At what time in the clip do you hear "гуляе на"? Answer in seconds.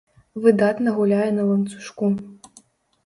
0.97-1.47